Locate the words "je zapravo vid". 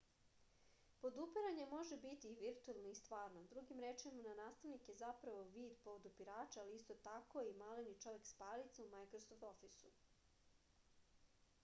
4.89-5.75